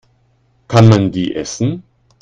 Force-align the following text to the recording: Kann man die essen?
Kann 0.67 0.87
man 0.89 1.11
die 1.11 1.35
essen? 1.35 1.83